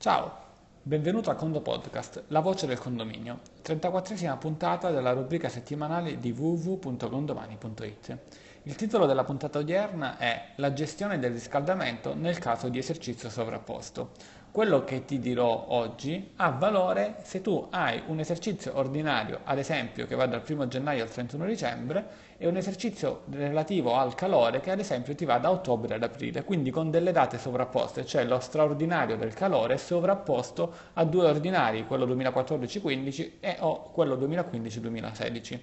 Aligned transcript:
Ciao, 0.00 0.32
benvenuto 0.80 1.28
a 1.28 1.34
Condo 1.34 1.60
Podcast, 1.60 2.26
la 2.28 2.38
voce 2.38 2.68
del 2.68 2.78
condominio, 2.78 3.40
34esima 3.64 4.38
puntata 4.38 4.92
della 4.92 5.10
rubrica 5.10 5.48
settimanale 5.48 6.20
di 6.20 6.30
www.condomani.it. 6.30 8.18
Il 8.68 8.76
titolo 8.76 9.06
della 9.06 9.24
puntata 9.24 9.60
odierna 9.60 10.18
è 10.18 10.48
La 10.56 10.74
gestione 10.74 11.18
del 11.18 11.32
riscaldamento 11.32 12.14
nel 12.14 12.38
caso 12.38 12.68
di 12.68 12.76
esercizio 12.76 13.30
sovrapposto. 13.30 14.10
Quello 14.50 14.84
che 14.84 15.06
ti 15.06 15.18
dirò 15.18 15.68
oggi 15.68 16.32
ha 16.36 16.50
valore 16.50 17.16
se 17.22 17.40
tu 17.40 17.66
hai 17.70 18.02
un 18.08 18.18
esercizio 18.20 18.76
ordinario, 18.76 19.40
ad 19.44 19.56
esempio 19.56 20.06
che 20.06 20.14
va 20.14 20.26
dal 20.26 20.42
1 20.46 20.68
gennaio 20.68 21.02
al 21.02 21.08
31 21.08 21.46
dicembre, 21.46 22.06
e 22.36 22.46
un 22.46 22.58
esercizio 22.58 23.22
relativo 23.30 23.96
al 23.96 24.14
calore 24.14 24.60
che 24.60 24.70
ad 24.70 24.80
esempio 24.80 25.14
ti 25.14 25.24
va 25.24 25.38
da 25.38 25.50
ottobre 25.50 25.94
ad 25.94 26.02
aprile, 26.02 26.44
quindi 26.44 26.68
con 26.68 26.90
delle 26.90 27.12
date 27.12 27.38
sovrapposte, 27.38 28.04
cioè 28.04 28.24
lo 28.24 28.38
straordinario 28.38 29.16
del 29.16 29.32
calore 29.32 29.78
sovrapposto 29.78 30.74
a 30.92 31.04
due 31.04 31.26
ordinari, 31.26 31.86
quello 31.86 32.04
2014-15 32.04 33.30
e 33.40 33.56
o 33.60 33.90
quello 33.92 34.14
2015-2016. 34.16 35.58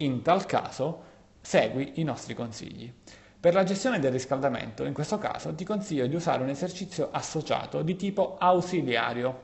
In 0.00 0.22
tal 0.22 0.46
caso 0.46 1.14
Segui 1.46 2.00
i 2.00 2.02
nostri 2.02 2.34
consigli. 2.34 2.92
Per 3.38 3.54
la 3.54 3.62
gestione 3.62 4.00
del 4.00 4.10
riscaldamento, 4.10 4.84
in 4.84 4.92
questo 4.92 5.16
caso, 5.18 5.54
ti 5.54 5.62
consiglio 5.62 6.08
di 6.08 6.16
usare 6.16 6.42
un 6.42 6.48
esercizio 6.48 7.10
associato 7.12 7.82
di 7.82 7.94
tipo 7.94 8.36
ausiliario. 8.36 9.42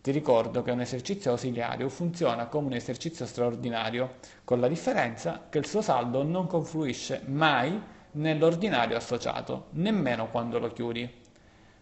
Ti 0.00 0.12
ricordo 0.12 0.62
che 0.62 0.70
un 0.70 0.80
esercizio 0.80 1.32
ausiliario 1.32 1.90
funziona 1.90 2.46
come 2.46 2.68
un 2.68 2.72
esercizio 2.72 3.26
straordinario, 3.26 4.14
con 4.44 4.60
la 4.60 4.66
differenza 4.66 5.48
che 5.50 5.58
il 5.58 5.66
suo 5.66 5.82
saldo 5.82 6.22
non 6.22 6.46
confluisce 6.46 7.20
mai 7.26 7.78
nell'ordinario 8.12 8.96
associato, 8.96 9.66
nemmeno 9.72 10.30
quando 10.30 10.58
lo 10.58 10.72
chiudi. 10.72 11.06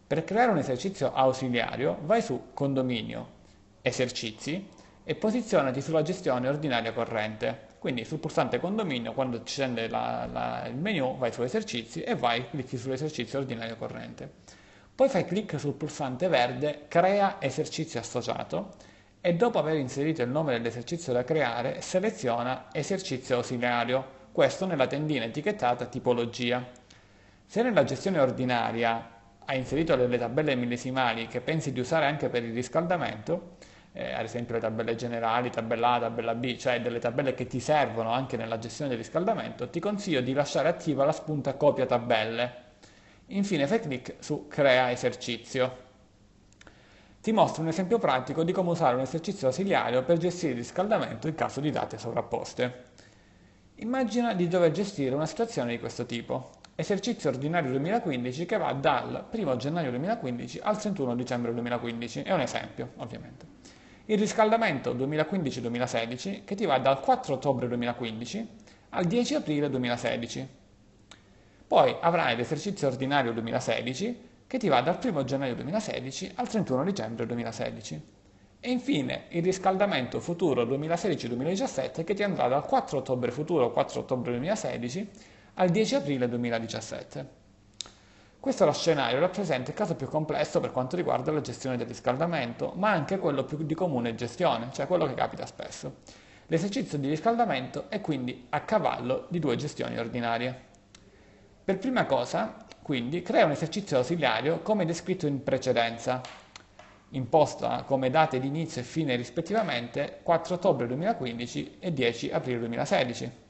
Per 0.05 0.25
creare 0.25 0.50
un 0.50 0.59
esercizio 0.59 1.12
ausiliario 1.12 1.97
vai 2.02 2.23
su 2.23 2.48
Condominio, 2.55 3.39
Esercizi 3.83 4.66
e 5.04 5.14
posizionati 5.14 5.80
sulla 5.80 6.02
gestione 6.02 6.48
ordinaria 6.48 6.92
corrente. 6.92 7.69
Quindi 7.78 8.05
sul 8.05 8.19
pulsante 8.19 8.61
condominio, 8.61 9.12
quando 9.12 9.41
scende 9.44 9.88
la, 9.88 10.28
la, 10.30 10.66
il 10.66 10.77
menu, 10.77 11.16
vai 11.16 11.33
su 11.33 11.42
esercizi 11.42 12.02
e 12.02 12.14
vai, 12.14 12.48
clicchi 12.50 12.77
sull'esercizio 12.77 13.38
ordinario 13.38 13.77
corrente. 13.77 14.30
Poi 14.94 15.08
fai 15.08 15.25
clic 15.25 15.58
sul 15.58 15.72
pulsante 15.72 16.28
verde 16.28 16.84
Crea 16.86 17.36
esercizio 17.41 18.00
associato 18.00 18.75
e 19.22 19.34
dopo 19.34 19.58
aver 19.58 19.77
inserito 19.77 20.20
il 20.20 20.28
nome 20.28 20.52
dell'esercizio 20.52 21.12
da 21.12 21.25
creare, 21.25 21.80
seleziona 21.80 22.66
esercizio 22.72 23.36
ausiliario, 23.36 24.19
questo 24.32 24.66
nella 24.66 24.86
tendina 24.86 25.25
etichettata 25.25 25.86
tipologia. 25.86 26.62
Se 27.47 27.62
nella 27.62 27.84
gestione 27.84 28.19
ordinaria 28.20 29.10
hai 29.47 29.58
inserito 29.58 29.97
delle 29.97 30.19
tabelle 30.19 30.55
millesimali 30.55 31.27
che 31.27 31.41
pensi 31.41 31.72
di 31.72 31.80
usare 31.80 32.06
anche 32.06 32.28
per 32.28 32.44
il 32.44 32.53
riscaldamento, 32.53 33.56
eh, 33.92 34.12
ad 34.12 34.24
esempio 34.24 34.55
le 34.55 34.60
tabelle 34.60 34.94
generali, 34.94 35.50
tabella 35.50 35.94
A, 35.94 36.00
tabella 36.00 36.34
B, 36.34 36.56
cioè 36.56 36.80
delle 36.80 37.00
tabelle 37.00 37.34
che 37.34 37.46
ti 37.46 37.58
servono 37.60 38.12
anche 38.12 38.36
nella 38.36 38.58
gestione 38.58 38.91
del 38.91 38.98
riscaldamento, 38.98 39.69
ti 39.69 39.80
consiglio 39.80 40.20
di 40.20 40.32
lasciare 40.32 40.69
attiva 40.69 41.05
la 41.05 41.12
spunta 41.12 41.55
copia 41.55 41.86
tabelle. 41.86 42.69
Infine 43.27 43.66
fai 43.66 43.80
clic 43.80 44.16
su 44.19 44.47
crea 44.48 44.91
esercizio. 44.91 45.88
Ti 47.20 47.32
mostro 47.32 47.62
un 47.62 47.69
esempio 47.69 47.98
pratico 47.98 48.44
di 48.44 48.52
come 48.52 48.70
usare 48.70 48.94
un 48.94 49.02
esercizio 49.02 49.48
ausiliario 49.48 50.02
per 50.04 50.16
gestire 50.19 50.52
il 50.52 50.58
riscaldamento 50.58 51.28
in 51.28 51.34
caso 51.34 51.60
di 51.60 51.70
date 51.70 51.98
sovrapposte. 51.98 52.88
Immagina 53.77 54.34
di 54.34 54.48
dover 54.48 54.70
gestire 54.70 55.14
una 55.14 55.27
situazione 55.27 55.72
di 55.72 55.78
questo 55.78 56.06
tipo. 56.06 56.50
Esercizio 56.75 57.28
ordinario 57.28 57.70
2015 57.70 58.47
che 58.47 58.56
va 58.56 58.72
dal 58.72 59.27
1 59.30 59.56
gennaio 59.56 59.91
2015 59.91 60.60
al 60.62 60.78
31 60.78 61.14
dicembre 61.14 61.52
2015. 61.52 62.22
È 62.22 62.32
un 62.32 62.41
esempio, 62.41 62.92
ovviamente 62.97 63.50
il 64.11 64.19
riscaldamento 64.19 64.92
2015-2016 64.92 66.42
che 66.44 66.56
ti 66.56 66.66
va 66.66 66.78
dal 66.78 66.98
4 66.98 67.34
ottobre 67.34 67.69
2015 67.69 68.48
al 68.91 69.05
10 69.05 69.34
aprile 69.37 69.71
2016. 69.71 70.48
Poi 71.69 71.94
avrai 72.00 72.34
l'esercizio 72.34 72.88
ordinario 72.88 73.32
2016 73.32 74.28
che 74.48 74.59
ti 74.59 74.66
va 74.66 74.81
dal 74.81 74.98
1 75.00 75.22
gennaio 75.22 75.54
2016 75.54 76.32
al 76.34 76.48
31 76.48 76.82
dicembre 76.82 77.25
2016. 77.25 78.03
E 78.59 78.71
infine 78.72 79.26
il 79.28 79.44
riscaldamento 79.44 80.19
futuro 80.19 80.65
2016-2017 80.65 82.03
che 82.03 82.15
ti 82.15 82.25
andrà 82.25 82.48
dal 82.48 82.65
4 82.65 82.98
ottobre 82.98 83.31
futuro 83.31 83.71
4 83.71 84.00
ottobre 84.00 84.32
2016 84.32 85.09
al 85.54 85.69
10 85.69 85.94
aprile 85.94 86.28
2017. 86.28 87.40
Questo 88.41 88.73
scenario 88.73 89.21
rappresenta 89.21 89.71
il 89.71 89.77
caso 89.77 89.95
più 89.95 90.09
complesso 90.09 90.61
per 90.61 90.73
quanto 90.73 90.97
riguarda 90.97 91.31
la 91.31 91.43
gestione 91.43 91.77
del 91.77 91.87
riscaldamento, 91.87 92.73
ma 92.75 92.91
anche 92.91 93.19
quello 93.19 93.45
più 93.45 93.59
di 93.59 93.75
comune 93.75 94.15
gestione, 94.15 94.71
cioè 94.73 94.87
quello 94.87 95.05
che 95.05 95.12
capita 95.12 95.45
spesso. 95.45 95.97
L'esercizio 96.47 96.97
di 96.97 97.11
riscaldamento 97.11 97.91
è 97.91 98.01
quindi 98.01 98.47
a 98.49 98.62
cavallo 98.62 99.27
di 99.28 99.41
due 99.41 99.56
gestioni 99.56 99.99
ordinarie. 99.99 100.59
Per 101.62 101.77
prima 101.77 102.06
cosa, 102.06 102.56
quindi, 102.81 103.21
crea 103.21 103.45
un 103.45 103.51
esercizio 103.51 103.99
ausiliario 103.99 104.61
come 104.61 104.87
descritto 104.87 105.27
in 105.27 105.43
precedenza, 105.43 106.22
imposta 107.11 107.83
come 107.83 108.09
date 108.09 108.41
di 108.41 108.47
inizio 108.47 108.81
e 108.81 108.84
fine 108.84 109.17
rispettivamente 109.17 110.21
4 110.22 110.55
ottobre 110.55 110.87
2015 110.87 111.77
e 111.78 111.93
10 111.93 112.31
aprile 112.31 112.59
2016 112.61 113.49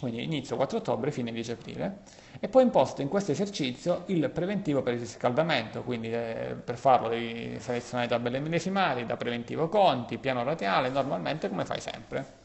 quindi 0.00 0.22
inizio 0.22 0.56
4 0.56 0.78
ottobre, 0.78 1.12
fine 1.12 1.30
10 1.32 1.52
aprile, 1.52 1.98
e 2.40 2.48
poi 2.48 2.62
imposto 2.62 3.02
in 3.02 3.08
questo 3.08 3.32
esercizio 3.32 4.04
il 4.06 4.28
preventivo 4.30 4.82
per 4.82 4.94
il 4.94 5.00
riscaldamento, 5.00 5.82
quindi 5.82 6.12
eh, 6.12 6.56
per 6.62 6.76
farlo 6.76 7.08
devi 7.08 7.58
selezionare 7.60 8.08
tabelle 8.08 8.40
millesimali, 8.40 9.06
da 9.06 9.16
preventivo 9.16 9.68
conti, 9.68 10.18
piano 10.18 10.42
rateale, 10.42 10.88
normalmente 10.88 11.48
come 11.48 11.64
fai 11.64 11.80
sempre. 11.80 12.38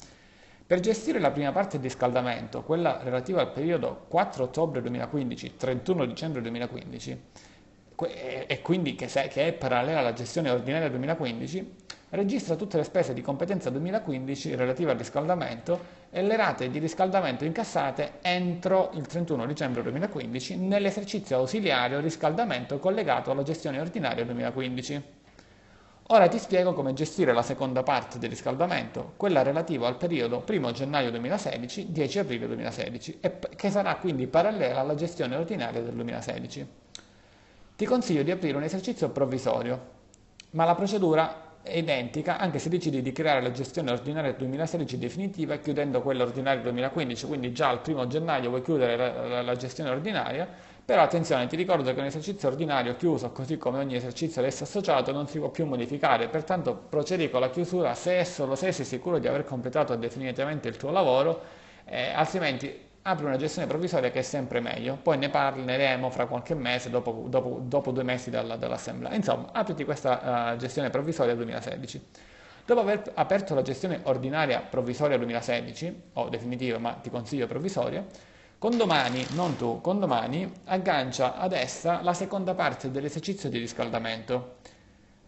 Per 0.67 0.79
gestire 0.79 1.19
la 1.19 1.31
prima 1.31 1.51
parte 1.51 1.77
del 1.77 1.89
riscaldamento, 1.89 2.63
quella 2.63 2.99
relativa 3.03 3.41
al 3.41 3.51
periodo 3.51 4.05
4 4.07 4.43
ottobre 4.43 4.81
2015-31 4.81 6.05
dicembre 6.05 6.41
2015, 6.41 7.21
e 7.97 8.59
quindi 8.61 8.95
che, 8.95 9.07
è 9.07 9.53
parallela 9.53 9.99
alla 9.99 10.13
gestione 10.13 10.49
ordinaria 10.49 10.89
2015, 10.89 11.75
registra 12.09 12.55
tutte 12.55 12.77
le 12.77 12.83
spese 12.83 13.13
di 13.13 13.21
competenza 13.21 13.69
2015 13.69 14.55
relative 14.55 14.91
al 14.91 14.97
riscaldamento 14.97 16.03
e 16.11 16.21
le 16.21 16.35
rate 16.35 16.69
di 16.69 16.79
riscaldamento 16.79 17.45
incassate 17.45 18.19
entro 18.21 18.91
il 18.93 19.05
31 19.05 19.45
dicembre 19.45 19.81
2015 19.81 20.57
nell'esercizio 20.57 21.37
ausiliario 21.37 21.99
riscaldamento 21.99 22.79
collegato 22.79 23.31
alla 23.31 23.43
gestione 23.43 23.79
ordinaria 23.79 24.23
2015. 24.23 25.03
Ora 26.09 26.27
ti 26.27 26.37
spiego 26.37 26.73
come 26.73 26.93
gestire 26.93 27.33
la 27.33 27.41
seconda 27.41 27.81
parte 27.81 28.19
del 28.19 28.29
riscaldamento, 28.29 29.13
quella 29.17 29.41
relativa 29.41 29.87
al 29.87 29.97
periodo 29.97 30.43
1 30.47 30.71
gennaio 30.71 31.09
2016-10 31.09 32.19
aprile 32.19 32.45
2016, 32.45 33.17
e 33.21 33.39
che 33.55 33.71
sarà 33.71 33.95
quindi 33.95 34.27
parallela 34.27 34.81
alla 34.81 34.93
gestione 34.93 35.35
ordinaria 35.35 35.81
del 35.81 35.95
2016. 35.95 36.67
Ti 37.75 37.85
consiglio 37.85 38.21
di 38.21 38.29
aprire 38.29 38.55
un 38.55 38.61
esercizio 38.61 39.09
provvisorio, 39.09 39.93
ma 40.51 40.65
la 40.65 40.75
procedura 40.75 41.44
è 41.65 41.77
identica 41.77 42.37
anche 42.37 42.59
se 42.59 42.69
decidi 42.69 43.01
di 43.01 43.11
creare 43.11 43.41
la 43.41 43.49
gestione 43.49 43.89
ordinaria 43.91 44.31
2016 44.33 44.99
definitiva 44.99 45.57
chiudendo 45.57 46.01
quella 46.03 46.21
ordinaria 46.21 46.61
2015, 46.61 47.25
quindi 47.25 47.51
già 47.53 47.69
al 47.69 47.81
primo 47.81 48.05
gennaio 48.05 48.49
vuoi 48.49 48.61
chiudere 48.61 48.95
la, 48.95 49.27
la, 49.27 49.41
la 49.41 49.55
gestione 49.55 49.89
ordinaria, 49.89 50.47
però 50.85 51.01
attenzione, 51.01 51.47
ti 51.47 51.55
ricordo 51.55 51.91
che 51.91 51.99
un 51.99 52.05
esercizio 52.05 52.47
ordinario 52.49 52.95
chiuso, 52.95 53.31
così 53.31 53.57
come 53.57 53.79
ogni 53.79 53.95
esercizio 53.95 54.41
ad 54.41 54.47
esso 54.47 54.63
associato, 54.63 55.11
non 55.11 55.27
si 55.27 55.39
può 55.39 55.49
più 55.49 55.65
modificare, 55.65 56.27
pertanto 56.27 56.75
procedi 56.87 57.31
con 57.31 57.39
la 57.39 57.49
chiusura 57.49 57.95
se 57.95 58.23
solo 58.25 58.53
se 58.53 58.71
sei 58.71 58.85
sicuro 58.85 59.17
di 59.17 59.27
aver 59.27 59.43
completato 59.43 59.95
definitivamente 59.95 60.67
il 60.67 60.77
tuo 60.77 60.91
lavoro, 60.91 61.41
eh, 61.85 62.11
altrimenti 62.11 62.71
apri 63.07 63.25
una 63.25 63.37
gestione 63.37 63.67
provvisoria 63.67 64.09
che 64.09 64.19
è 64.19 64.23
sempre 64.23 64.59
meglio, 64.59 64.97
poi 64.99 65.17
ne 65.19 65.29
parleremo 65.29 66.09
fra 66.09 66.25
qualche 66.25 66.55
mese, 66.55 66.89
dopo, 66.89 67.25
dopo, 67.27 67.59
dopo 67.61 67.91
due 67.91 68.01
mesi 68.01 68.31
dalla, 68.31 68.55
dall'assemblea. 68.55 69.13
Insomma, 69.13 69.49
apriti 69.51 69.85
questa 69.85 70.53
uh, 70.53 70.57
gestione 70.57 70.89
provvisoria 70.89 71.35
2016. 71.35 72.03
Dopo 72.65 72.79
aver 72.79 73.11
aperto 73.13 73.53
la 73.53 73.61
gestione 73.61 73.99
ordinaria 74.03 74.59
provvisoria 74.59 75.17
2016, 75.17 76.01
o 76.13 76.29
definitiva, 76.29 76.79
ma 76.79 76.93
ti 76.93 77.11
consiglio 77.11 77.45
provvisoria, 77.45 78.03
con 78.57 78.75
non 78.75 79.55
tu, 79.55 79.81
con 79.81 80.01
aggancia 80.63 81.35
ad 81.37 81.53
essa 81.53 82.01
la 82.01 82.13
seconda 82.13 82.55
parte 82.55 82.89
dell'esercizio 82.89 83.49
di 83.49 83.59
riscaldamento 83.59 84.55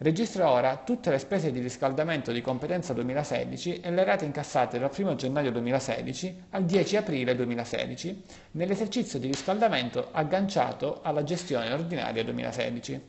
Registra 0.00 0.48
ora 0.48 0.76
tutte 0.84 1.10
le 1.10 1.18
spese 1.18 1.50
di 1.50 1.58
riscaldamento 1.58 2.30
di 2.30 2.40
competenza 2.40 2.92
2016 2.92 3.80
e 3.80 3.90
le 3.90 4.04
rate 4.04 4.24
incassate 4.24 4.78
dal 4.78 4.92
1 4.96 5.16
gennaio 5.16 5.50
2016 5.50 6.44
al 6.50 6.64
10 6.64 6.96
aprile 6.98 7.34
2016 7.34 8.22
nell'esercizio 8.52 9.18
di 9.18 9.26
riscaldamento 9.26 10.10
agganciato 10.12 11.00
alla 11.02 11.24
gestione 11.24 11.72
ordinaria 11.72 12.22
2016. 12.22 13.00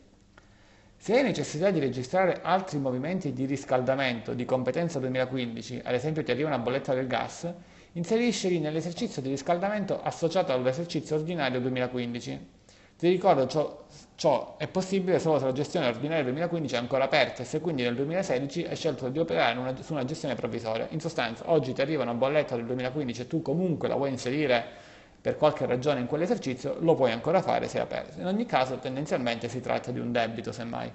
Se 0.98 1.16
hai 1.16 1.22
necessità 1.22 1.70
di 1.70 1.78
registrare 1.78 2.40
altri 2.42 2.80
movimenti 2.80 3.34
di 3.34 3.46
riscaldamento 3.46 4.34
di 4.34 4.46
competenza 4.46 4.98
2015, 4.98 5.82
ad 5.84 5.94
esempio 5.94 6.24
ti 6.24 6.32
arriva 6.32 6.48
una 6.48 6.58
bolletta 6.58 6.96
del 6.96 7.06
gas, 7.06 7.54
inseriscili 7.92 8.60
nell'esercizio 8.60 9.22
di 9.22 9.30
riscaldamento 9.30 10.02
associato 10.02 10.54
all'esercizio 10.54 11.18
ordinario 11.18 11.62
2015 11.62 12.58
Ti 13.00 13.08
ricordo 13.08 13.48
ciò, 13.48 13.86
ciò 14.19 14.57
è 14.57 14.68
possibile 14.68 15.18
solo 15.18 15.39
se 15.39 15.45
la 15.45 15.54
gestione 15.54 15.88
ordinaria 15.88 16.24
2015 16.24 16.75
è 16.75 16.77
ancora 16.77 17.06
aperta 17.06 17.42
e 17.42 17.45
se 17.45 17.62
quindi 17.62 17.83
nel 17.83 17.95
2016 17.95 18.66
hai 18.66 18.75
scelto 18.75 19.07
di 19.07 19.18
operare 19.18 19.57
una, 19.57 19.74
su 19.81 19.94
una 19.94 20.04
gestione 20.04 20.36
provvisoria. 20.36 20.88
In 20.89 21.00
sostanza, 21.00 21.50
oggi 21.50 21.71
ti 21.71 21.80
arriva 21.80 22.04
una 22.04 22.13
bolletta 22.13 22.57
del 22.57 22.66
2015 22.66 23.21
e 23.21 23.27
tu 23.27 23.42
comunque 23.42 23.88
la 23.88 23.95
vuoi 23.95 24.10
inserire 24.10 24.66
per 25.21 25.38
qualche 25.38 25.66
ragione 25.66 26.01
in 26.01 26.07
quell'esercizio, 26.07 26.75
lo 26.81 26.95
puoi 26.95 27.13
ancora 27.13 27.42
fare 27.42 27.69
se 27.69 27.77
è 27.77 27.81
aperto. 27.81 28.19
In 28.19 28.25
ogni 28.25 28.45
caso, 28.45 28.77
tendenzialmente 28.77 29.48
si 29.48 29.62
tratta 29.62 29.89
di 29.92 30.00
un 30.00 30.12
debito, 30.12 30.51
semmai. 30.51 30.92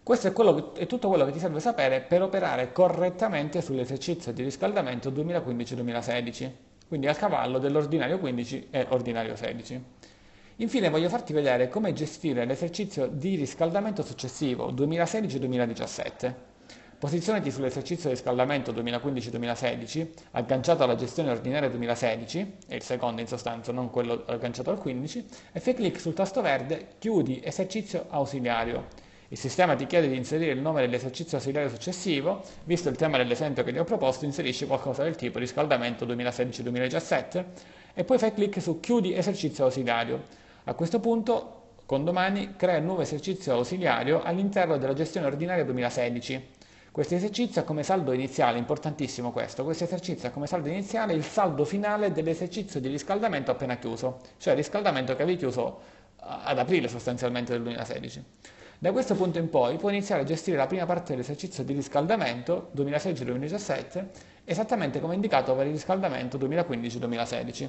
Questo 0.00 0.28
è, 0.28 0.32
che, 0.32 0.82
è, 0.82 0.86
tutto 0.86 1.08
quello 1.08 1.24
che 1.24 1.32
ti 1.32 1.40
serve 1.40 1.58
sapere 1.58 2.02
per 2.02 2.22
operare 2.22 2.70
correttamente 2.70 3.60
sull'esercizio 3.60 4.32
di 4.32 4.44
riscaldamento 4.44 5.10
2015-2016, 5.10 6.50
quindi 6.86 7.08
al 7.08 7.16
cavallo 7.16 7.58
dell'ordinario 7.58 8.20
15 8.20 8.68
e 8.70 8.86
ordinario 8.90 9.34
16. 9.34 9.84
Infine 10.60 10.90
voglio 10.90 11.08
farti 11.08 11.32
vedere 11.32 11.68
come 11.68 11.94
gestire 11.94 12.44
l'esercizio 12.44 13.06
di 13.06 13.34
riscaldamento 13.34 14.02
successivo 14.02 14.70
2016-2017. 14.72 16.34
Posizionati 16.98 17.50
sull'esercizio 17.50 18.10
di 18.10 18.14
riscaldamento 18.14 18.70
2015-2016, 18.72 20.08
agganciato 20.32 20.82
alla 20.82 20.96
gestione 20.96 21.30
ordinaria 21.30 21.70
2016, 21.70 22.56
è 22.66 22.74
il 22.74 22.82
secondo 22.82 23.22
in 23.22 23.26
sostanza, 23.26 23.72
non 23.72 23.88
quello 23.88 24.22
agganciato 24.26 24.68
al 24.68 24.78
15, 24.78 25.24
e 25.52 25.60
fai 25.60 25.72
clic 25.72 25.98
sul 25.98 26.12
tasto 26.12 26.42
verde 26.42 26.88
Chiudi 26.98 27.40
esercizio 27.42 28.04
ausiliario. 28.10 28.88
Il 29.28 29.38
sistema 29.38 29.74
ti 29.76 29.86
chiede 29.86 30.08
di 30.08 30.16
inserire 30.16 30.52
il 30.52 30.60
nome 30.60 30.82
dell'esercizio 30.82 31.38
ausiliario 31.38 31.70
successivo, 31.70 32.44
visto 32.64 32.90
il 32.90 32.96
tema 32.96 33.16
dell'esempio 33.16 33.64
che 33.64 33.72
ti 33.72 33.78
ho 33.78 33.84
proposto, 33.84 34.26
inserisci 34.26 34.66
qualcosa 34.66 35.04
del 35.04 35.16
tipo 35.16 35.38
riscaldamento 35.38 36.04
2016-2017 36.04 37.44
e 37.94 38.04
poi 38.04 38.18
fai 38.18 38.34
clic 38.34 38.60
su 38.60 38.78
Chiudi 38.78 39.14
esercizio 39.14 39.64
ausiliario. 39.64 40.48
A 40.64 40.74
questo 40.74 41.00
punto, 41.00 41.74
con 41.86 42.04
domani, 42.04 42.54
crea 42.54 42.78
un 42.78 42.84
nuovo 42.84 43.00
esercizio 43.00 43.54
ausiliario 43.54 44.22
all'interno 44.22 44.76
della 44.76 44.92
gestione 44.92 45.26
ordinaria 45.26 45.64
2016. 45.64 46.48
Questo 46.92 47.14
esercizio 47.14 47.62
ha 47.62 47.64
come 47.64 47.82
saldo 47.82 48.12
iniziale, 48.12 48.58
importantissimo 48.58 49.32
questo, 49.32 49.64
questo 49.64 49.84
esercizio 49.84 50.28
ha 50.28 50.30
come 50.32 50.46
saldo 50.46 50.68
iniziale 50.68 51.14
il 51.14 51.24
saldo 51.24 51.64
finale 51.64 52.12
dell'esercizio 52.12 52.78
di 52.78 52.88
riscaldamento 52.88 53.50
appena 53.50 53.78
chiuso, 53.78 54.18
cioè 54.36 54.52
il 54.52 54.58
riscaldamento 54.58 55.16
che 55.16 55.22
avevi 55.22 55.38
chiuso 55.38 55.80
ad 56.16 56.58
aprile 56.58 56.88
sostanzialmente 56.88 57.52
del 57.52 57.62
2016. 57.62 58.24
Da 58.78 58.92
questo 58.92 59.14
punto 59.14 59.38
in 59.38 59.48
poi 59.48 59.76
puoi 59.76 59.94
iniziare 59.94 60.22
a 60.22 60.24
gestire 60.24 60.58
la 60.58 60.66
prima 60.66 60.84
parte 60.84 61.12
dell'esercizio 61.12 61.64
di 61.64 61.72
riscaldamento 61.72 62.70
2016-2017 62.76 64.04
esattamente 64.44 65.00
come 65.00 65.14
indicato 65.14 65.54
per 65.54 65.66
il 65.66 65.72
riscaldamento 65.72 66.36
2015-2016. 66.38 67.68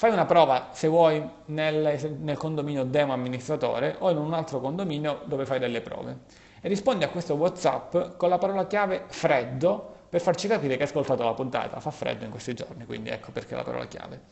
Fai 0.00 0.10
una 0.12 0.24
prova, 0.24 0.68
se 0.72 0.88
vuoi, 0.88 1.22
nel, 1.48 2.16
nel, 2.20 2.38
condominio 2.38 2.84
demo 2.84 3.12
amministratore 3.12 3.96
o 3.98 4.08
in 4.08 4.16
un 4.16 4.32
altro 4.32 4.58
condominio 4.58 5.20
dove 5.26 5.44
fai 5.44 5.58
delle 5.58 5.82
prove. 5.82 6.20
E 6.62 6.68
rispondi 6.68 7.04
a 7.04 7.10
questo 7.10 7.34
WhatsApp 7.34 8.16
con 8.16 8.30
la 8.30 8.38
parola 8.38 8.66
chiave 8.66 9.04
freddo 9.08 9.96
per 10.08 10.22
farci 10.22 10.48
capire 10.48 10.76
che 10.76 10.84
hai 10.84 10.88
ascoltato 10.88 11.22
la 11.22 11.34
puntata. 11.34 11.80
Fa 11.80 11.90
freddo 11.90 12.24
in 12.24 12.30
questi 12.30 12.54
giorni, 12.54 12.86
quindi 12.86 13.10
ecco 13.10 13.30
perché 13.30 13.54
la 13.54 13.62
parola 13.62 13.84
chiave. 13.88 14.22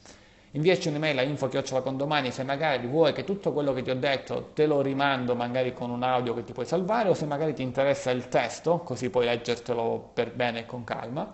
Inviaci 0.53 0.89
un'email 0.89 1.19
a 1.19 1.23
info-condomani 1.23 2.31
se 2.31 2.45
magari 2.45 2.87
vuoi 2.87 3.13
che 3.13 3.25
tutto 3.25 3.53
quello 3.53 3.75
che 3.75 3.83
ti 3.83 3.91
ho 3.91 3.97
detto 3.97 4.53
te 4.55 4.65
lo 4.65 4.81
rimando 4.81 5.35
magari 5.35 5.75
con 5.75 5.91
un 5.91 6.03
audio 6.03 6.33
che 6.33 6.45
ti 6.45 6.55
puoi 6.55 6.65
salvare 6.65 7.11
o 7.11 7.15
se 7.15 7.27
magari 7.27 7.53
ti 7.53 7.61
interessa 7.61 8.11
il 8.11 8.29
testo, 8.29 8.79
così 8.79 9.11
puoi 9.11 9.27
leggertelo 9.27 10.13
per 10.15 10.33
bene 10.33 10.61
e 10.61 10.65
con 10.65 10.83
calma 10.85 11.31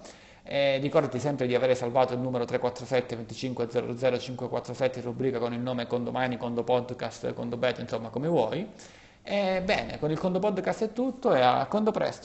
e 0.46 0.76
ricordati 0.78 1.18
sempre 1.18 1.46
di 1.46 1.54
avere 1.54 1.74
salvato 1.74 2.12
il 2.12 2.20
numero 2.20 2.44
347 2.44 3.16
2500 3.16 4.18
547 4.18 4.98
in 4.98 5.04
rubrica 5.04 5.38
con 5.38 5.52
il 5.54 5.60
nome 5.60 5.86
Condomani, 5.86 6.36
Condo 6.36 6.62
Podcast, 6.62 7.32
Condo 7.32 7.56
Beta, 7.56 7.80
insomma 7.80 8.10
come 8.10 8.28
vuoi. 8.28 8.68
E 9.22 9.62
bene, 9.64 9.98
con 9.98 10.10
il 10.10 10.18
Condo 10.18 10.38
Podcast 10.38 10.84
è 10.84 10.92
tutto 10.92 11.34
e 11.34 11.40
a 11.40 11.64
Condo 11.66 11.90
presto. 11.90 12.22